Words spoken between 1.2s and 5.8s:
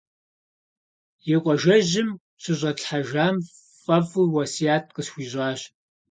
И къуажэжьым щыщӏэтлъхьэжым фӏэфӏу уэсят къысхуищӏащ.